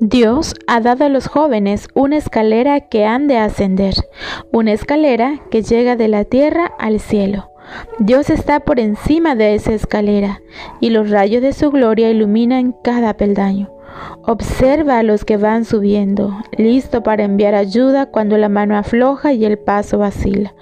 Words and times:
Dios 0.00 0.54
ha 0.66 0.80
dado 0.80 1.04
a 1.04 1.08
los 1.08 1.26
jóvenes 1.26 1.88
una 1.94 2.16
escalera 2.16 2.80
que 2.80 3.04
han 3.04 3.26
de 3.26 3.36
ascender, 3.36 3.94
una 4.52 4.72
escalera 4.72 5.40
que 5.50 5.62
llega 5.62 5.96
de 5.96 6.08
la 6.08 6.24
tierra 6.24 6.72
al 6.78 7.00
cielo. 7.00 7.50
Dios 7.98 8.30
está 8.30 8.60
por 8.60 8.80
encima 8.80 9.34
de 9.34 9.54
esa 9.54 9.74
escalera 9.74 10.40
y 10.80 10.90
los 10.90 11.10
rayos 11.10 11.42
de 11.42 11.52
su 11.52 11.70
gloria 11.70 12.10
iluminan 12.10 12.74
cada 12.82 13.14
peldaño. 13.16 13.70
Observa 14.22 14.98
a 14.98 15.02
los 15.02 15.24
que 15.24 15.36
van 15.36 15.64
subiendo, 15.64 16.32
listo 16.56 17.02
para 17.02 17.24
enviar 17.24 17.54
ayuda 17.54 18.06
cuando 18.06 18.38
la 18.38 18.48
mano 18.48 18.76
afloja 18.76 19.32
y 19.32 19.44
el 19.44 19.58
paso 19.58 19.98
vacila 19.98 20.54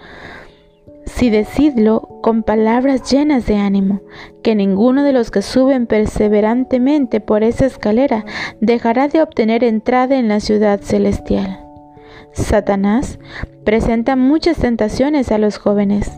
si 1.17 1.31
decidlo 1.31 2.21
con 2.21 2.43
palabras 2.43 3.11
llenas 3.11 3.47
de 3.47 3.57
ánimo, 3.57 4.03
que 4.43 4.55
ninguno 4.55 5.03
de 5.03 5.15
los 5.15 5.31
que 5.31 5.41
suben 5.41 5.87
perseverantemente 5.87 7.21
por 7.21 7.43
esa 7.43 7.65
escalera 7.65 8.27
dejará 8.61 9.09
de 9.09 9.23
obtener 9.23 9.65
entrada 9.65 10.19
en 10.19 10.29
la 10.29 10.41
ciudad 10.41 10.79
celestial. 10.83 11.65
Satanás 12.33 13.19
presenta 13.65 14.15
muchas 14.15 14.59
tentaciones 14.59 15.33
a 15.33 15.39
los 15.39 15.57
jóvenes. 15.57 16.13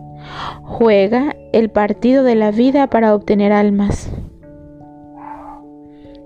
Juega 0.65 1.37
el 1.52 1.71
partido 1.71 2.24
de 2.24 2.35
la 2.35 2.51
vida 2.51 2.88
para 2.88 3.15
obtener 3.15 3.52
almas. 3.52 4.10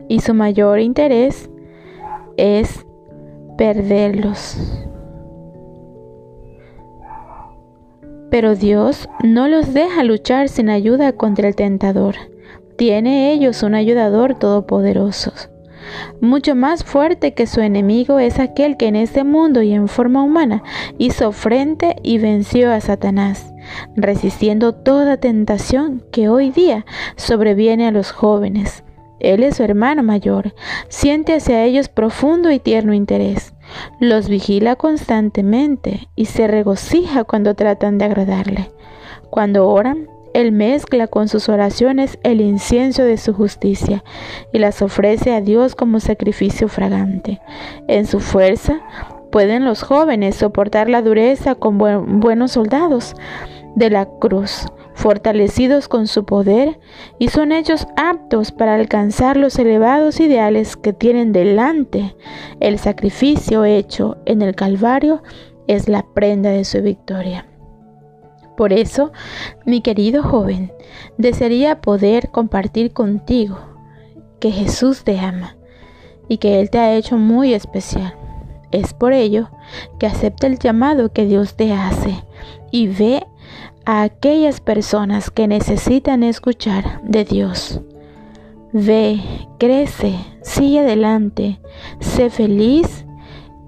Y 0.09 0.20
su 0.20 0.33
mayor 0.33 0.81
interés 0.81 1.51
es 2.39 2.87
perderlos. 3.59 4.57
Pero 8.33 8.57
Dios 8.57 9.11
no 9.23 9.47
los 9.47 9.75
deja 9.75 10.05
luchar 10.05 10.49
sin 10.49 10.71
ayuda 10.71 11.13
contra 11.13 11.49
el 11.49 11.55
tentador. 11.55 12.15
Tiene 12.77 13.31
ellos 13.31 13.62
un 13.62 13.75
ayudador 13.75 14.39
todopoderoso. 14.39 15.34
Mucho 16.23 16.55
más 16.55 16.83
fuerte 16.83 17.34
que 17.34 17.47
su 17.47 17.61
enemigo 17.61 18.19
es 18.21 18.39
aquel 18.39 18.79
que 18.79 18.87
en 18.87 18.97
este 18.97 19.23
mundo 19.23 19.61
y 19.61 19.75
en 19.75 19.87
forma 19.87 20.23
humana 20.23 20.62
hizo 20.97 21.31
frente 21.33 21.97
y 22.03 22.17
venció 22.17 22.73
a 22.73 22.81
Satanás, 22.81 23.53
resistiendo 23.97 24.73
toda 24.73 25.19
tentación 25.19 26.03
que 26.11 26.31
hoy 26.31 26.53
día 26.53 26.87
sobreviene 27.17 27.87
a 27.87 27.91
los 27.91 28.12
jóvenes. 28.12 28.83
Él 29.21 29.43
es 29.43 29.56
su 29.59 29.62
hermano 29.62 30.03
mayor, 30.03 30.55
siente 30.89 31.34
hacia 31.34 31.65
ellos 31.65 31.91
profundo 31.91 32.51
y 32.51 32.61
tierno 32.61 32.95
interés 32.95 33.53
los 34.01 34.28
vigila 34.28 34.77
constantemente 34.77 36.09
y 36.17 36.27
se 36.27 36.47
regocija 36.47 37.25
cuando 37.25 37.55
tratan 37.55 37.98
de 37.98 38.05
agradarle. 38.05 38.70
Cuando 39.31 39.69
oran, 39.69 40.09
Él 40.34 40.53
mezcla 40.53 41.06
con 41.06 41.28
sus 41.28 41.48
oraciones 41.48 42.19
el 42.23 42.41
incienso 42.41 43.05
de 43.05 43.17
su 43.17 43.34
justicia 43.34 44.05
y 44.53 44.59
las 44.59 44.83
ofrece 44.83 45.34
a 45.34 45.41
Dios 45.41 45.75
como 45.75 46.00
sacrificio 46.00 46.69
fragante. 46.69 47.41
En 47.89 48.06
su 48.06 48.20
fuerza 48.20 48.81
pueden 49.31 49.65
los 49.65 49.83
jóvenes 49.83 50.37
soportar 50.37 50.89
la 50.89 51.03
dureza 51.03 51.55
con 51.55 51.78
buenos 51.78 52.53
soldados 52.53 53.15
de 53.75 53.91
la 53.91 54.06
cruz 54.06 54.67
fortalecidos 54.95 55.89
con 55.89 56.07
su 56.07 56.25
poder, 56.25 56.79
y 57.19 57.29
son 57.29 57.53
hechos 57.53 57.87
aptos 57.97 58.53
para 58.53 58.75
alcanzar 58.75 59.37
los 59.37 59.59
elevados 59.59 60.21
ideales 60.21 60.77
que 60.77 60.93
tienen 60.93 61.33
delante. 61.33 62.15
El 62.61 62.79
sacrificio 62.79 63.65
hecho 63.65 64.17
en 64.27 64.43
el 64.43 64.55
Calvario 64.55 65.23
es 65.67 65.89
la 65.89 66.05
prenda 66.15 66.51
de 66.51 66.65
su 66.65 66.83
victoria. 66.83 67.47
Por 68.57 68.73
eso, 68.73 69.12
mi 69.65 69.81
querido 69.81 70.23
joven, 70.23 70.73
desearía 71.17 71.81
poder 71.81 72.31
compartir 72.31 72.93
contigo 72.93 73.59
que 74.41 74.51
Jesús 74.51 75.05
te 75.05 75.19
ama 75.19 75.56
y 76.29 76.39
que 76.39 76.61
Él 76.61 76.71
te 76.71 76.78
ha 76.78 76.95
hecho 76.95 77.16
muy 77.16 77.55
especial. 77.55 78.15
Es 78.71 78.95
por 78.95 79.12
ello 79.12 79.50
que 79.99 80.06
acepta 80.06 80.47
el 80.47 80.59
llamado 80.59 81.12
que 81.12 81.27
Dios 81.27 81.55
te 81.55 81.72
hace 81.72 82.25
y 82.71 82.89
ve 82.89 83.27
a 83.84 84.03
aquellas 84.03 84.60
personas 84.60 85.31
que 85.31 85.48
necesitan 85.48 86.22
escuchar 86.22 87.00
de 87.03 87.25
Dios. 87.25 87.81
Ve, 88.72 89.20
crece, 89.59 90.15
sigue 90.43 90.81
adelante, 90.81 91.60
sé 92.00 92.31
feliz 92.31 93.04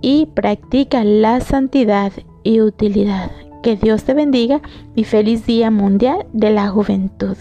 y 0.01 0.27
practica 0.27 1.05
la 1.05 1.41
santidad 1.41 2.13
y 2.43 2.61
utilidad. 2.61 3.31
Que 3.63 3.77
Dios 3.77 4.05
te 4.05 4.15
bendiga 4.15 4.61
y 4.95 5.05
feliz 5.05 5.47
Día 5.47 5.71
Mundial 5.71 6.27
de 6.33 6.51
la 6.51 6.69
Juventud. 6.69 7.37